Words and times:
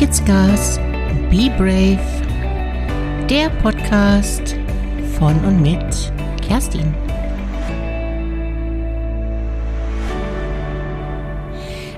It's 0.00 0.22
Gas, 0.24 0.78
Be 1.30 1.50
Brave, 1.56 2.00
der 3.30 3.48
Podcast 3.62 4.56
von 5.16 5.42
und 5.44 5.62
mit 5.62 6.12
Kerstin. 6.42 6.92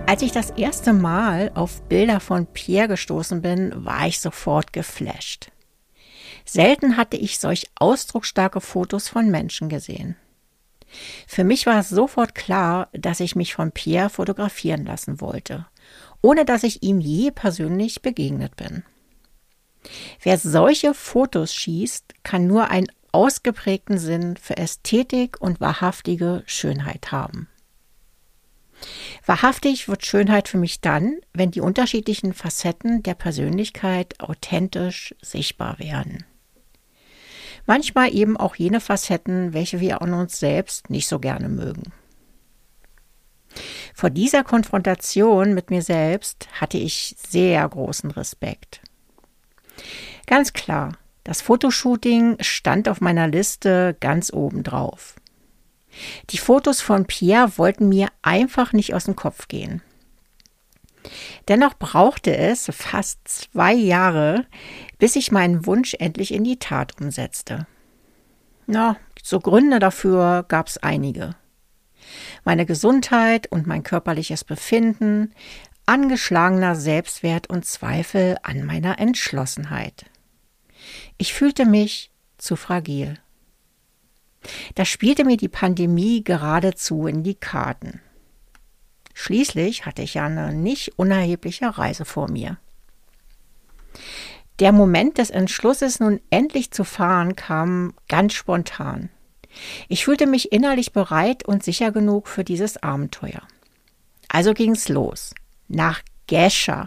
Als 0.06 0.22
ich 0.22 0.30
das 0.30 0.50
erste 0.50 0.92
Mal 0.92 1.50
auf 1.54 1.82
Bilder 1.88 2.20
von 2.20 2.46
Pierre 2.46 2.88
gestoßen 2.88 3.40
bin, 3.40 3.72
war 3.84 4.06
ich 4.06 4.20
sofort 4.20 4.74
geflasht. 4.74 5.50
Selten 6.44 6.98
hatte 6.98 7.16
ich 7.16 7.38
solch 7.38 7.66
ausdrucksstarke 7.76 8.60
Fotos 8.60 9.08
von 9.08 9.30
Menschen 9.30 9.70
gesehen. 9.70 10.16
Für 11.27 11.44
mich 11.44 11.66
war 11.66 11.80
es 11.80 11.88
sofort 11.88 12.34
klar, 12.34 12.88
dass 12.92 13.20
ich 13.20 13.36
mich 13.36 13.55
von 13.55 13.72
Pierre 13.72 14.10
fotografieren 14.10 14.84
lassen 14.84 15.20
wollte, 15.20 15.66
ohne 16.23 16.45
dass 16.45 16.62
ich 16.62 16.82
ihm 16.82 17.00
je 17.00 17.30
persönlich 17.30 18.02
begegnet 18.02 18.56
bin. 18.56 18.82
Wer 20.22 20.38
solche 20.38 20.95
Fotos 20.95 21.55
schießt, 21.55 22.14
kann 22.22 22.46
nur 22.46 22.70
einen 22.70 22.88
ausgeprägten 23.12 23.98
Sinn 23.98 24.36
für 24.36 24.56
Ästhetik 24.56 25.41
und 25.41 25.60
wahrhaftige 25.60 26.42
Schönheit 26.46 27.12
haben. 27.12 27.48
Wahrhaftig 29.24 29.88
wird 29.88 30.05
Schönheit 30.05 30.48
für 30.48 30.59
mich 30.59 30.80
dann, 30.80 31.16
wenn 31.32 31.50
die 31.50 31.60
unterschiedlichen 31.60 32.34
Facetten 32.34 33.02
der 33.02 33.14
Persönlichkeit 33.14 34.20
authentisch 34.20 35.14
sichtbar 35.22 35.78
werden. 35.78 36.24
Manchmal 37.66 38.14
eben 38.14 38.36
auch 38.36 38.55
jene 38.55 38.80
Facetten, 38.80 39.52
welche 39.52 39.80
wir 39.80 40.02
an 40.02 40.12
uns 40.12 40.39
selbst 40.39 40.91
nicht 40.91 41.08
so 41.08 41.19
gerne 41.19 41.48
mögen. 41.48 41.92
Vor 43.97 44.11
dieser 44.11 44.44
Konfrontation 44.44 45.55
mit 45.55 45.70
mir 45.70 45.80
selbst 45.80 46.48
hatte 46.61 46.77
ich 46.77 47.16
sehr 47.30 47.66
großen 47.66 48.11
Respekt. 48.11 48.83
Ganz 50.27 50.52
klar, 50.52 50.98
das 51.25 51.41
Fotoshooting 51.41 52.36
stand 52.41 52.91
auf 52.91 53.00
meiner 53.00 53.27
Liste 53.27 53.97
ganz 53.98 54.30
oben 54.30 54.62
drauf. 54.64 55.14
Die 56.28 56.36
Fotos 56.36 56.83
von 56.83 57.06
Pierre 57.06 57.56
wollten 57.56 57.89
mir 57.89 58.08
einfach 58.20 58.74
nicht 58.74 58.92
aus 58.92 59.05
dem 59.05 59.17
Kopf 59.17 59.48
gehen. 59.48 59.80
Dennoch 61.48 61.72
brauchte 61.78 62.36
es 62.36 62.69
fast 62.74 63.27
zwei 63.27 63.72
Jahre, 63.72 64.44
bis 64.98 65.17
ich 65.17 65.33
meinen 65.33 65.64
Wunsch 65.64 65.94
endlich 65.98 66.34
in 66.34 66.44
die 66.44 66.58
Tat 66.58 67.00
umsetzte. 67.00 67.67
Na, 68.67 68.98
so 69.22 69.41
Gründe 69.41 69.78
dafür 69.78 70.44
gab 70.47 70.67
es 70.67 70.77
einige. 70.77 71.34
Meine 72.45 72.67
Gesundheit 72.67 73.50
und 73.50 73.67
mein 73.67 73.83
körperliches 73.83 74.45
Befinden, 74.45 75.33
angeschlagener 75.86 76.75
Selbstwert 76.75 77.48
und 77.48 77.64
Zweifel 77.64 78.36
an 78.42 78.64
meiner 78.64 78.98
Entschlossenheit. 78.98 80.06
Ich 81.19 81.33
fühlte 81.34 81.64
mich 81.64 82.11
zu 82.39 82.56
fragil. 82.56 83.19
Da 84.75 84.84
spielte 84.84 85.25
mir 85.25 85.36
die 85.36 85.48
Pandemie 85.48 86.23
geradezu 86.23 87.06
in 87.06 87.23
die 87.23 87.34
Karten. 87.34 88.00
Schließlich 89.14 89.86
hatte 89.86 90.03
ich 90.03 90.14
ja 90.14 90.27
eine 90.27 90.53
nicht 90.53 90.98
unerhebliche 90.98 91.78
Reise 91.78 92.05
vor 92.05 92.30
mir. 92.30 92.58
Der 94.58 94.73
Moment 94.73 95.19
des 95.19 95.30
Entschlusses, 95.30 96.01
nun 96.01 96.20
endlich 96.30 96.70
zu 96.70 96.84
fahren, 96.84 97.36
kam 97.36 97.95
ganz 98.08 98.34
spontan. 98.34 99.11
Ich 99.88 100.04
fühlte 100.04 100.26
mich 100.26 100.52
innerlich 100.52 100.92
bereit 100.92 101.44
und 101.44 101.62
sicher 101.62 101.92
genug 101.92 102.28
für 102.28 102.44
dieses 102.44 102.82
Abenteuer. 102.82 103.42
Also 104.28 104.55
ging's 104.55 104.89
los. 104.89 105.34
Nach 105.68 106.00
Gescher. 106.27 106.86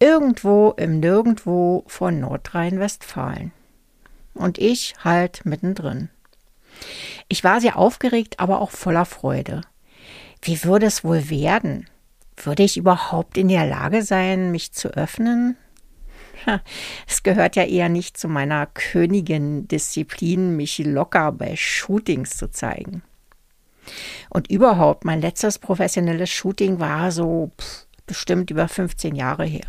Irgendwo 0.00 0.74
im 0.76 1.00
Nirgendwo 1.00 1.84
von 1.86 2.20
Nordrhein-Westfalen. 2.20 3.52
Und 4.34 4.58
ich 4.58 4.94
halt 5.02 5.44
mittendrin. 5.44 6.10
Ich 7.28 7.44
war 7.44 7.60
sehr 7.60 7.76
aufgeregt, 7.76 8.38
aber 8.38 8.60
auch 8.60 8.70
voller 8.70 9.04
Freude. 9.04 9.62
Wie 10.42 10.62
würde 10.64 10.86
es 10.86 11.02
wohl 11.02 11.28
werden? 11.30 11.88
Würde 12.36 12.62
ich 12.62 12.76
überhaupt 12.76 13.36
in 13.36 13.48
der 13.48 13.66
Lage 13.66 14.02
sein, 14.02 14.52
mich 14.52 14.72
zu 14.72 14.88
öffnen? 14.88 15.56
Es 17.06 17.22
gehört 17.22 17.56
ja 17.56 17.64
eher 17.64 17.88
nicht 17.88 18.16
zu 18.16 18.28
meiner 18.28 18.66
Königin-Disziplin, 18.66 20.56
mich 20.56 20.78
locker 20.78 21.32
bei 21.32 21.56
Shootings 21.56 22.36
zu 22.36 22.50
zeigen. 22.50 23.02
Und 24.30 24.50
überhaupt, 24.50 25.04
mein 25.04 25.20
letztes 25.20 25.58
professionelles 25.58 26.30
Shooting 26.30 26.78
war 26.78 27.10
so 27.10 27.50
pff, 27.58 27.86
bestimmt 28.06 28.50
über 28.50 28.68
15 28.68 29.14
Jahre 29.14 29.44
her. 29.44 29.66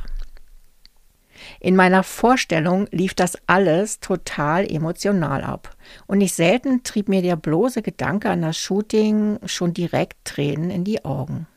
In 1.59 1.75
meiner 1.75 2.03
Vorstellung 2.03 2.88
lief 2.91 3.13
das 3.13 3.38
alles 3.47 4.00
total 4.00 4.69
emotional 4.69 5.44
ab. 5.44 5.75
Und 6.06 6.19
nicht 6.19 6.36
selten 6.36 6.84
trieb 6.84 7.07
mir 7.07 7.22
der 7.22 7.36
bloße 7.38 7.81
Gedanke 7.81 8.30
an 8.30 8.41
das 8.41 8.57
Shooting 8.57 9.40
schon 9.46 9.74
direkt 9.74 10.18
Tränen 10.25 10.69
in 10.69 10.84
die 10.84 11.06
Augen. 11.06 11.47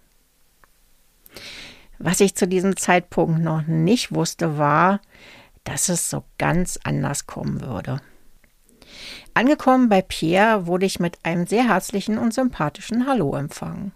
Was 2.04 2.18
ich 2.18 2.34
zu 2.34 2.48
diesem 2.48 2.76
Zeitpunkt 2.76 3.40
noch 3.40 3.62
nicht 3.68 4.12
wusste, 4.12 4.58
war, 4.58 5.00
dass 5.62 5.88
es 5.88 6.10
so 6.10 6.24
ganz 6.36 6.76
anders 6.82 7.28
kommen 7.28 7.60
würde. 7.60 8.00
Angekommen 9.34 9.88
bei 9.88 10.02
Pierre 10.02 10.66
wurde 10.66 10.84
ich 10.84 10.98
mit 10.98 11.18
einem 11.22 11.46
sehr 11.46 11.68
herzlichen 11.68 12.18
und 12.18 12.34
sympathischen 12.34 13.06
Hallo 13.06 13.36
empfangen. 13.36 13.92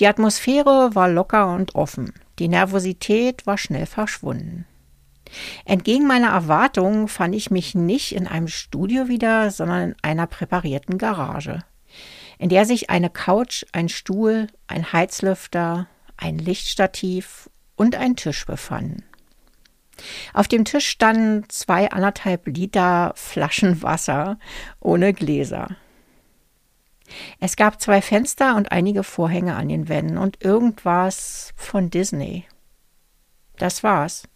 Die 0.00 0.08
Atmosphäre 0.08 0.96
war 0.96 1.08
locker 1.08 1.54
und 1.54 1.76
offen, 1.76 2.12
die 2.40 2.48
Nervosität 2.48 3.46
war 3.46 3.58
schnell 3.58 3.86
verschwunden. 3.86 4.66
Entgegen 5.64 6.08
meiner 6.08 6.30
Erwartungen 6.30 7.06
fand 7.06 7.36
ich 7.36 7.52
mich 7.52 7.76
nicht 7.76 8.12
in 8.12 8.26
einem 8.26 8.48
Studio 8.48 9.06
wieder, 9.06 9.52
sondern 9.52 9.90
in 9.90 9.96
einer 10.02 10.26
präparierten 10.26 10.98
Garage, 10.98 11.60
in 12.38 12.48
der 12.48 12.64
sich 12.64 12.90
eine 12.90 13.08
Couch, 13.08 13.64
ein 13.70 13.88
Stuhl, 13.88 14.48
ein 14.66 14.92
Heizlüfter, 14.92 15.86
ein 16.20 16.38
Lichtstativ 16.38 17.50
und 17.76 17.96
ein 17.96 18.16
Tisch 18.16 18.46
befanden. 18.46 19.04
Auf 20.32 20.48
dem 20.48 20.64
Tisch 20.64 20.88
standen 20.88 21.48
zwei 21.48 21.90
anderthalb 21.90 22.46
Liter 22.46 23.12
Flaschen 23.16 23.82
Wasser 23.82 24.38
ohne 24.80 25.12
Gläser. 25.12 25.76
Es 27.40 27.56
gab 27.56 27.80
zwei 27.80 28.00
Fenster 28.00 28.54
und 28.56 28.70
einige 28.70 29.02
Vorhänge 29.02 29.56
an 29.56 29.68
den 29.68 29.88
Wänden 29.88 30.16
und 30.16 30.42
irgendwas 30.44 31.52
von 31.56 31.90
Disney. 31.90 32.44
Das 33.58 33.82
war's. 33.82 34.28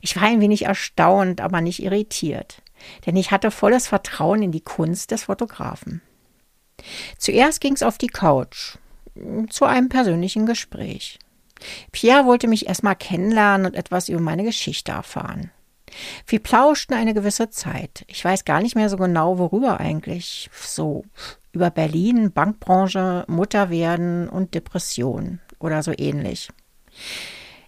Ich 0.00 0.16
war 0.16 0.24
ein 0.24 0.40
wenig 0.40 0.64
erstaunt, 0.64 1.40
aber 1.40 1.60
nicht 1.60 1.82
irritiert, 1.82 2.62
denn 3.04 3.16
ich 3.16 3.30
hatte 3.30 3.50
volles 3.50 3.88
Vertrauen 3.88 4.42
in 4.42 4.52
die 4.52 4.60
Kunst 4.60 5.10
des 5.10 5.24
Fotografen. 5.24 6.02
Zuerst 7.18 7.60
ging's 7.60 7.82
auf 7.82 7.98
die 7.98 8.08
Couch 8.08 8.76
zu 9.48 9.64
einem 9.64 9.88
persönlichen 9.88 10.46
Gespräch. 10.46 11.18
Pierre 11.92 12.26
wollte 12.26 12.48
mich 12.48 12.68
erstmal 12.68 12.96
kennenlernen 12.96 13.66
und 13.66 13.74
etwas 13.74 14.08
über 14.08 14.20
meine 14.20 14.44
Geschichte 14.44 14.92
erfahren. 14.92 15.50
Wir 16.26 16.40
plauschten 16.40 16.94
eine 16.94 17.14
gewisse 17.14 17.50
Zeit. 17.50 18.04
Ich 18.08 18.24
weiß 18.24 18.44
gar 18.44 18.60
nicht 18.60 18.74
mehr 18.74 18.88
so 18.88 18.96
genau, 18.96 19.38
worüber 19.38 19.80
eigentlich. 19.80 20.50
So 20.52 21.04
über 21.52 21.70
Berlin, 21.70 22.32
Bankbranche, 22.32 23.24
Mutterwerden 23.28 24.28
und 24.28 24.54
Depression 24.54 25.40
oder 25.58 25.82
so 25.82 25.92
ähnlich. 25.96 26.50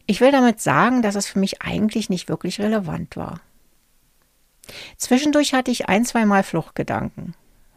Ich 0.06 0.20
will 0.20 0.32
damit 0.32 0.60
sagen, 0.60 1.02
dass 1.02 1.14
es 1.14 1.26
für 1.26 1.38
mich 1.38 1.62
eigentlich 1.62 2.10
nicht 2.10 2.28
wirklich 2.28 2.60
relevant 2.60 3.16
war. 3.16 3.40
Zwischendurch 4.96 5.54
hatte 5.54 5.70
ich 5.70 5.88
ein, 5.88 6.04
zweimal 6.04 6.42
Fluchtgedanken. 6.42 7.34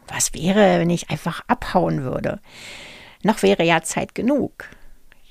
Was 0.08 0.34
wäre, 0.34 0.78
wenn 0.78 0.90
ich 0.90 1.10
einfach 1.10 1.42
abhauen 1.46 2.02
würde? 2.02 2.40
Noch 3.22 3.42
wäre 3.42 3.64
ja 3.64 3.82
Zeit 3.82 4.14
genug. 4.14 4.64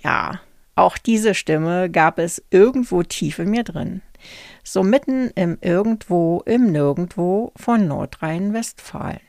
Ja, 0.01 0.41
auch 0.75 0.97
diese 0.97 1.35
Stimme 1.35 1.89
gab 1.89 2.17
es 2.17 2.43
irgendwo 2.49 3.03
tief 3.03 3.39
in 3.39 3.49
mir 3.49 3.63
drin. 3.63 4.01
So 4.63 4.83
mitten 4.83 5.31
im 5.31 5.57
Irgendwo, 5.61 6.41
im 6.45 6.71
Nirgendwo 6.71 7.51
von 7.55 7.87
Nordrhein-Westfalen. 7.87 9.19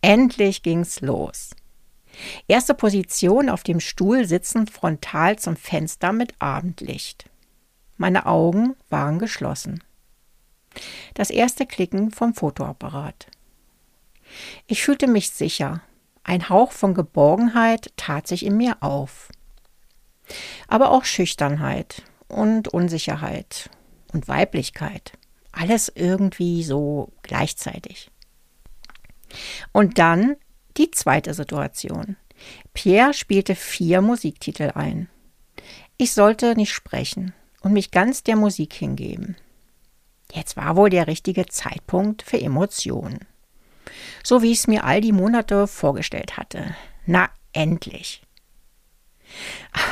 Endlich 0.00 0.62
ging's 0.62 1.00
los. 1.00 1.50
Erste 2.46 2.74
Position 2.74 3.48
auf 3.48 3.62
dem 3.62 3.80
Stuhl 3.80 4.26
sitzend 4.26 4.70
frontal 4.70 5.38
zum 5.38 5.56
Fenster 5.56 6.12
mit 6.12 6.34
Abendlicht. 6.40 7.30
Meine 7.96 8.26
Augen 8.26 8.76
waren 8.90 9.18
geschlossen. 9.18 9.82
Das 11.14 11.30
erste 11.30 11.66
Klicken 11.66 12.10
vom 12.10 12.34
Fotoapparat. 12.34 13.28
Ich 14.66 14.82
fühlte 14.82 15.06
mich 15.06 15.30
sicher. 15.30 15.80
Ein 16.24 16.48
Hauch 16.48 16.72
von 16.72 16.94
Geborgenheit 16.94 17.92
tat 17.96 18.26
sich 18.26 18.44
in 18.44 18.56
mir 18.56 18.82
auf. 18.82 19.28
Aber 20.68 20.90
auch 20.90 21.04
Schüchternheit 21.04 22.02
und 22.28 22.68
Unsicherheit 22.68 23.70
und 24.12 24.26
Weiblichkeit. 24.26 25.12
Alles 25.52 25.92
irgendwie 25.94 26.64
so 26.64 27.12
gleichzeitig. 27.22 28.10
Und 29.72 29.98
dann 29.98 30.36
die 30.76 30.90
zweite 30.90 31.34
Situation. 31.34 32.16
Pierre 32.72 33.14
spielte 33.14 33.54
vier 33.54 34.00
Musiktitel 34.00 34.72
ein. 34.74 35.08
Ich 35.96 36.12
sollte 36.12 36.54
nicht 36.56 36.72
sprechen 36.72 37.32
und 37.60 37.72
mich 37.72 37.90
ganz 37.90 38.22
der 38.22 38.36
Musik 38.36 38.72
hingeben. 38.72 39.36
Jetzt 40.32 40.56
war 40.56 40.74
wohl 40.74 40.90
der 40.90 41.06
richtige 41.06 41.46
Zeitpunkt 41.46 42.22
für 42.22 42.40
Emotionen. 42.40 43.20
So 44.22 44.42
wie 44.42 44.52
ich 44.52 44.58
es 44.58 44.66
mir 44.66 44.84
all 44.84 45.00
die 45.00 45.12
Monate 45.12 45.66
vorgestellt 45.66 46.36
hatte. 46.36 46.74
Na, 47.06 47.28
endlich. 47.52 48.22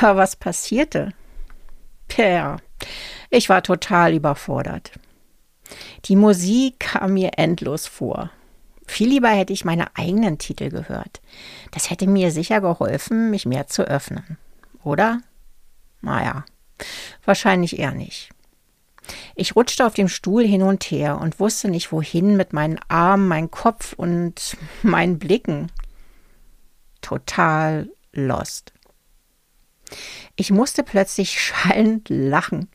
Aber 0.01 0.17
was 0.17 0.35
passierte? 0.35 1.13
Tja, 2.07 2.57
ich 3.29 3.49
war 3.49 3.63
total 3.63 4.13
überfordert. 4.13 4.91
Die 6.05 6.15
Musik 6.15 6.79
kam 6.79 7.13
mir 7.13 7.31
endlos 7.37 7.87
vor. 7.87 8.29
Viel 8.85 9.09
lieber 9.09 9.29
hätte 9.29 9.53
ich 9.53 9.65
meine 9.65 9.95
eigenen 9.95 10.37
Titel 10.37 10.69
gehört. 10.69 11.21
Das 11.71 11.89
hätte 11.89 12.05
mir 12.05 12.31
sicher 12.31 12.61
geholfen, 12.61 13.31
mich 13.31 13.45
mehr 13.45 13.67
zu 13.67 13.83
öffnen. 13.83 14.37
Oder? 14.83 15.21
Naja, 16.01 16.43
wahrscheinlich 17.23 17.79
eher 17.79 17.93
nicht. 17.93 18.29
Ich 19.35 19.55
rutschte 19.55 19.85
auf 19.85 19.95
dem 19.95 20.07
Stuhl 20.07 20.45
hin 20.45 20.61
und 20.61 20.83
her 20.83 21.19
und 21.19 21.39
wusste 21.39 21.67
nicht 21.69 21.91
wohin 21.91 22.37
mit 22.37 22.53
meinen 22.53 22.79
Armen, 22.87 23.27
meinem 23.27 23.51
Kopf 23.51 23.93
und 23.93 24.57
meinen 24.83 25.17
Blicken. 25.19 25.71
Total 27.01 27.89
lost. 28.13 28.73
Ich 30.35 30.51
musste 30.51 30.83
plötzlich 30.83 31.39
schallend 31.41 32.09
lachen. 32.09 32.69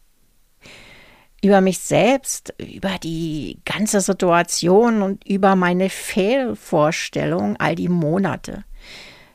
Über 1.40 1.60
mich 1.60 1.78
selbst, 1.78 2.52
über 2.58 2.98
die 3.00 3.60
ganze 3.64 4.00
Situation 4.00 5.02
und 5.02 5.24
über 5.24 5.54
meine 5.54 5.88
Fehlvorstellung 5.88 7.56
all 7.58 7.76
die 7.76 7.88
Monate. 7.88 8.64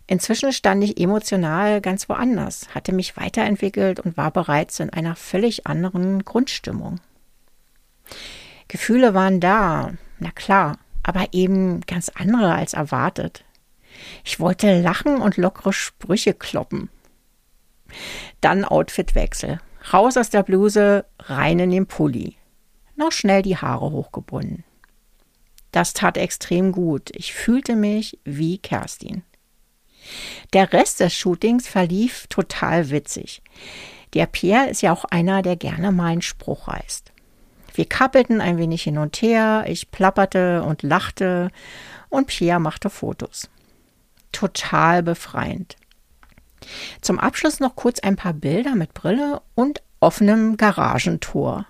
Inzwischen 0.06 0.52
stand 0.52 0.84
ich 0.84 1.00
emotional 1.00 1.80
ganz 1.80 2.10
woanders, 2.10 2.68
hatte 2.76 2.92
mich 2.92 3.16
weiterentwickelt 3.16 4.02
und 4.02 4.18
war 4.18 4.32
bereits 4.32 4.82
in 4.82 4.90
einer 4.90 5.16
völlig 5.16 5.66
anderen 5.66 6.26
Grundstimmung. 6.26 7.00
Gefühle 8.68 9.14
waren 9.14 9.40
da, 9.40 9.94
na 10.20 10.32
klar, 10.32 10.80
aber 11.04 11.28
eben 11.32 11.82
ganz 11.82 12.10
andere 12.10 12.54
als 12.54 12.74
erwartet. 12.74 13.44
Ich 14.24 14.40
wollte 14.40 14.82
lachen 14.82 15.22
und 15.22 15.38
lockere 15.38 15.74
Sprüche 15.74 16.34
kloppen. 16.34 16.90
Dann 18.42 18.66
Outfitwechsel. 18.66 19.60
Raus 19.92 20.18
aus 20.18 20.30
der 20.30 20.44
Bluse, 20.44 21.06
rein 21.20 21.60
in 21.60 21.70
den 21.70 21.88
Pulli. 21.88 22.38
Noch 22.96 23.12
schnell 23.12 23.42
die 23.42 23.58
Haare 23.58 23.92
hochgebunden. 23.92 24.64
Das 25.72 25.94
tat 25.94 26.18
extrem 26.18 26.72
gut. 26.72 27.10
Ich 27.14 27.34
fühlte 27.34 27.76
mich 27.76 28.20
wie 28.24 28.60
Kerstin. 28.60 29.24
Der 30.54 30.72
Rest 30.72 31.00
des 31.00 31.14
Shootings 31.14 31.68
verlief 31.68 32.28
total 32.28 32.90
witzig. 32.92 33.42
Der 34.14 34.28
Pierre 34.28 34.70
ist 34.70 34.82
ja 34.82 34.94
auch 34.94 35.06
einer, 35.06 35.42
der 35.42 35.56
gerne 35.56 35.92
mal 35.92 36.12
einen 36.12 36.22
Spruch 36.22 36.68
reißt. 36.68 37.13
Wir 37.74 37.86
kappelten 37.86 38.40
ein 38.40 38.58
wenig 38.58 38.84
hin 38.84 38.98
und 38.98 39.22
her, 39.22 39.66
ich 39.68 39.90
plapperte 39.90 40.64
und 40.64 40.84
lachte 40.84 41.50
und 42.10 42.28
Pierre 42.28 42.60
machte 42.60 42.90
Fotos. 42.90 43.50
Total 44.32 45.02
befreiend. 45.02 45.76
Zum 47.02 47.20
Abschluss 47.20 47.60
noch 47.60 47.76
kurz 47.76 48.00
ein 48.00 48.16
paar 48.16 48.34
Bilder 48.34 48.76
mit 48.76 48.94
Brille 48.94 49.42
und 49.56 49.82
offenem 50.00 50.58
Garagentor. 50.58 51.66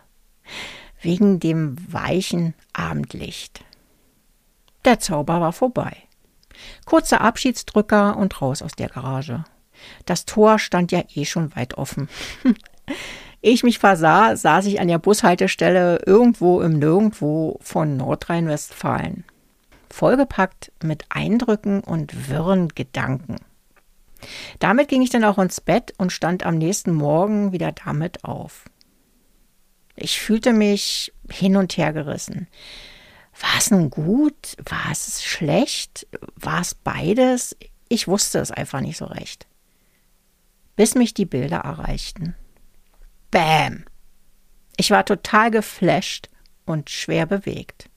Wegen 1.02 1.40
dem 1.40 1.76
weichen 1.92 2.54
Abendlicht. 2.74 3.64
Der 4.86 5.00
Zauber 5.00 5.40
war 5.40 5.54
vorbei. 5.54 5.96
Kurzer 6.86 7.22
Abschiedsdrücker 7.22 8.18
und 8.18 8.42
raus 8.42 8.62
aus 8.62 8.74
der 8.74 8.90
Garage. 8.90 9.44
Das 10.06 10.26
Tor 10.26 10.60
stand 10.60 10.92
ja 10.92 11.04
eh 11.16 11.26
schon 11.26 11.56
weit 11.56 11.76
offen. 11.76 12.10
Ich 13.46 13.62
mich 13.62 13.78
versah, 13.78 14.38
saß 14.38 14.68
ich 14.68 14.80
an 14.80 14.88
der 14.88 15.00
Bushaltestelle 15.00 16.02
irgendwo 16.06 16.62
im 16.62 16.80
Nirgendwo 16.80 17.60
von 17.60 17.98
Nordrhein-Westfalen. 17.98 19.26
Vollgepackt 19.90 20.72
mit 20.82 21.04
Eindrücken 21.10 21.82
und 21.82 22.30
wirren 22.30 22.70
Gedanken. 22.70 23.36
Damit 24.60 24.88
ging 24.88 25.02
ich 25.02 25.10
dann 25.10 25.26
auch 25.26 25.38
ins 25.40 25.60
Bett 25.60 25.94
und 25.98 26.14
stand 26.14 26.46
am 26.46 26.58
nächsten 26.58 26.94
Morgen 26.94 27.52
wieder 27.52 27.74
damit 27.74 28.24
auf. 28.24 28.64
Ich 29.98 30.22
fühlte 30.22 30.54
mich 30.54 31.12
hin 31.30 31.58
und 31.58 31.76
her 31.76 31.92
gerissen. 31.92 32.48
War 33.42 33.58
es 33.58 33.72
nun 33.72 33.90
gut? 33.90 34.56
War 34.64 34.90
es 34.90 35.22
schlecht? 35.22 36.08
War 36.38 36.62
es 36.62 36.76
beides? 36.76 37.58
Ich 37.90 38.08
wusste 38.08 38.40
es 38.40 38.52
einfach 38.52 38.80
nicht 38.80 38.96
so 38.96 39.04
recht. 39.04 39.48
Bis 40.78 40.96
mich 40.96 41.14
die 41.14 41.26
Bilder 41.26 41.58
erreichten. 41.58 42.36
Bäm! 43.34 43.86
Ich 44.78 44.92
war 44.92 45.06
total 45.06 45.50
geflasht 45.50 46.30
und 46.68 46.92
schwer 46.92 47.26
bewegt. 47.26 47.90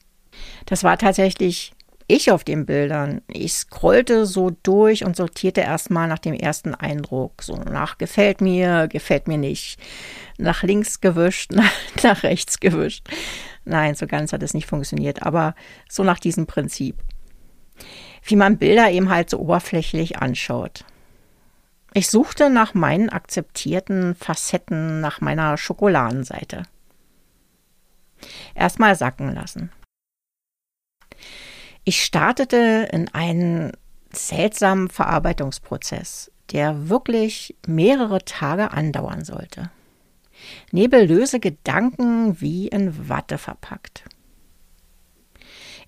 Das 0.64 0.82
war 0.82 0.96
tatsächlich 0.96 1.74
ich 2.06 2.30
auf 2.30 2.42
den 2.42 2.64
Bildern. 2.64 3.20
Ich 3.28 3.52
scrollte 3.52 4.24
so 4.24 4.50
durch 4.62 5.04
und 5.04 5.14
sortierte 5.14 5.60
erstmal 5.60 6.08
nach 6.08 6.20
dem 6.20 6.32
ersten 6.32 6.74
Eindruck. 6.74 7.42
So 7.42 7.56
nach 7.56 7.98
gefällt 7.98 8.40
mir, 8.40 8.88
gefällt 8.88 9.28
mir 9.28 9.36
nicht. 9.36 9.78
Nach 10.38 10.62
links 10.62 11.02
gewischt, 11.02 11.52
nach, 11.52 11.70
nach 12.02 12.22
rechts 12.22 12.58
gewischt. 12.58 13.06
Nein, 13.66 13.94
so 13.94 14.06
ganz 14.06 14.32
hat 14.32 14.42
es 14.42 14.54
nicht 14.54 14.66
funktioniert, 14.66 15.22
aber 15.22 15.54
so 15.86 16.02
nach 16.02 16.18
diesem 16.18 16.46
Prinzip. 16.46 16.96
Wie 18.22 18.36
man 18.36 18.56
Bilder 18.56 18.90
eben 18.90 19.10
halt 19.10 19.28
so 19.28 19.38
oberflächlich 19.38 20.16
anschaut. 20.18 20.86
Ich 21.96 22.10
suchte 22.10 22.50
nach 22.50 22.74
meinen 22.74 23.08
akzeptierten 23.08 24.14
Facetten, 24.14 25.00
nach 25.00 25.22
meiner 25.22 25.56
Schokoladenseite. 25.56 26.64
Erstmal 28.54 28.96
sacken 28.96 29.32
lassen. 29.32 29.72
Ich 31.84 32.04
startete 32.04 32.90
in 32.92 33.08
einen 33.14 33.72
seltsamen 34.12 34.90
Verarbeitungsprozess, 34.90 36.30
der 36.52 36.90
wirklich 36.90 37.56
mehrere 37.66 38.22
Tage 38.26 38.72
andauern 38.72 39.24
sollte. 39.24 39.70
Nebellöse 40.72 41.40
Gedanken 41.40 42.42
wie 42.42 42.68
in 42.68 43.08
Watte 43.08 43.38
verpackt. 43.38 44.04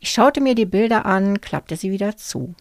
Ich 0.00 0.10
schaute 0.10 0.40
mir 0.40 0.54
die 0.54 0.64
Bilder 0.64 1.04
an, 1.04 1.42
klappte 1.42 1.76
sie 1.76 1.90
wieder 1.90 2.16
zu. 2.16 2.54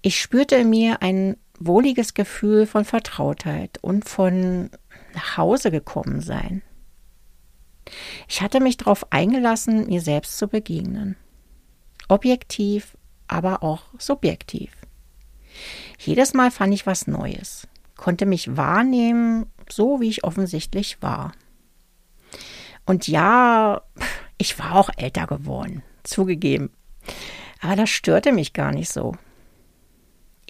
Ich 0.00 0.20
spürte 0.20 0.54
in 0.54 0.70
mir 0.70 1.02
ein 1.02 1.36
wohliges 1.58 2.14
Gefühl 2.14 2.66
von 2.66 2.84
Vertrautheit 2.84 3.78
und 3.82 4.08
von 4.08 4.70
nach 5.14 5.36
Hause 5.36 5.70
gekommen 5.70 6.20
sein. 6.20 6.62
Ich 8.28 8.42
hatte 8.42 8.60
mich 8.60 8.76
darauf 8.76 9.12
eingelassen, 9.12 9.86
mir 9.86 10.00
selbst 10.00 10.38
zu 10.38 10.48
begegnen 10.48 11.16
objektiv, 12.08 12.96
aber 13.28 13.62
auch 13.62 13.82
subjektiv. 13.98 14.72
Jedes 15.98 16.34
Mal 16.34 16.50
fand 16.50 16.74
ich 16.74 16.86
was 16.86 17.06
Neues, 17.06 17.68
konnte 17.96 18.26
mich 18.26 18.56
wahrnehmen, 18.56 19.46
so 19.70 20.00
wie 20.00 20.08
ich 20.08 20.24
offensichtlich 20.24 21.02
war. 21.02 21.32
Und 22.86 23.06
ja, 23.06 23.82
ich 24.38 24.58
war 24.58 24.76
auch 24.76 24.90
älter 24.96 25.26
geworden, 25.26 25.82
zugegeben. 26.02 26.70
Aber 27.60 27.76
das 27.76 27.90
störte 27.90 28.32
mich 28.32 28.52
gar 28.52 28.72
nicht 28.72 28.90
so. 28.90 29.14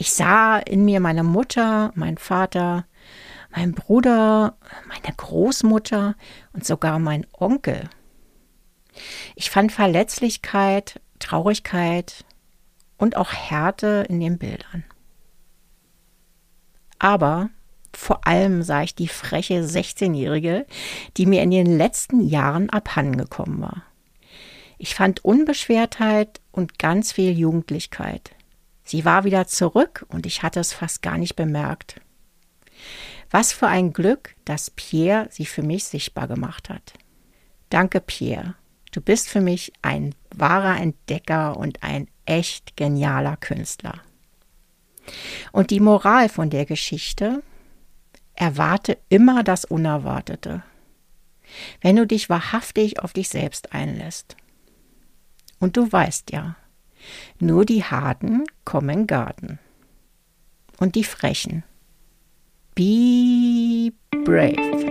Ich 0.00 0.12
sah 0.12 0.58
in 0.58 0.84
mir 0.84 1.00
meine 1.00 1.24
Mutter, 1.24 1.90
mein 1.96 2.18
Vater, 2.18 2.86
mein 3.50 3.72
Bruder, 3.72 4.56
meine 4.86 5.12
Großmutter 5.16 6.14
und 6.52 6.64
sogar 6.64 7.00
mein 7.00 7.26
Onkel. 7.32 7.90
Ich 9.34 9.50
fand 9.50 9.72
Verletzlichkeit, 9.72 11.00
Traurigkeit 11.18 12.24
und 12.96 13.16
auch 13.16 13.32
Härte 13.32 14.06
in 14.08 14.20
den 14.20 14.38
Bildern. 14.38 14.84
Aber 17.00 17.50
vor 17.92 18.24
allem 18.24 18.62
sah 18.62 18.84
ich 18.84 18.94
die 18.94 19.08
freche 19.08 19.64
16-Jährige, 19.64 20.64
die 21.16 21.26
mir 21.26 21.42
in 21.42 21.50
den 21.50 21.76
letzten 21.76 22.20
Jahren 22.20 22.70
abhandengekommen 22.70 23.60
war. 23.60 23.82
Ich 24.78 24.94
fand 24.94 25.24
Unbeschwertheit 25.24 26.40
und 26.52 26.78
ganz 26.78 27.10
viel 27.10 27.36
Jugendlichkeit. 27.36 28.30
Sie 28.88 29.04
war 29.04 29.24
wieder 29.24 29.46
zurück 29.46 30.06
und 30.08 30.24
ich 30.24 30.42
hatte 30.42 30.60
es 30.60 30.72
fast 30.72 31.02
gar 31.02 31.18
nicht 31.18 31.36
bemerkt. 31.36 32.00
Was 33.30 33.52
für 33.52 33.66
ein 33.66 33.92
Glück, 33.92 34.34
dass 34.46 34.70
Pierre 34.70 35.28
sie 35.30 35.44
für 35.44 35.62
mich 35.62 35.84
sichtbar 35.84 36.26
gemacht 36.26 36.70
hat. 36.70 36.94
Danke, 37.68 38.00
Pierre. 38.00 38.54
Du 38.90 39.02
bist 39.02 39.28
für 39.28 39.42
mich 39.42 39.74
ein 39.82 40.14
wahrer 40.34 40.80
Entdecker 40.80 41.58
und 41.58 41.82
ein 41.82 42.08
echt 42.24 42.78
genialer 42.78 43.36
Künstler. 43.36 44.00
Und 45.52 45.70
die 45.70 45.80
Moral 45.80 46.30
von 46.30 46.48
der 46.48 46.64
Geschichte, 46.64 47.42
erwarte 48.34 48.96
immer 49.10 49.42
das 49.42 49.66
Unerwartete, 49.66 50.62
wenn 51.82 51.96
du 51.96 52.06
dich 52.06 52.30
wahrhaftig 52.30 53.00
auf 53.00 53.12
dich 53.12 53.28
selbst 53.28 53.74
einlässt. 53.74 54.34
Und 55.58 55.76
du 55.76 55.92
weißt 55.92 56.30
ja, 56.30 56.56
nur 57.38 57.64
die 57.64 57.84
Harten 57.84 58.44
kommen 58.64 59.06
Garten. 59.06 59.58
Und 60.78 60.94
die 60.94 61.04
Frechen. 61.04 61.64
Be 62.74 63.92
brave. 64.24 64.87